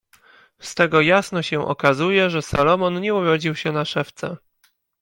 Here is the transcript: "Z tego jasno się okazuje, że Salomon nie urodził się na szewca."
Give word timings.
"Z 0.59 0.75
tego 0.75 1.01
jasno 1.01 1.41
się 1.41 1.67
okazuje, 1.67 2.29
że 2.29 2.41
Salomon 2.41 3.01
nie 3.01 3.15
urodził 3.15 3.55
się 3.55 3.71
na 3.71 3.85
szewca." 3.85 4.37